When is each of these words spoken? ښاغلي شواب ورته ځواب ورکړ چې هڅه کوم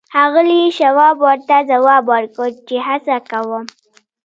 ښاغلي 0.13 0.59
شواب 0.77 1.15
ورته 1.25 1.55
ځواب 1.69 2.03
ورکړ 2.13 2.49
چې 2.67 2.75
هڅه 2.87 3.15
کوم 3.29 3.63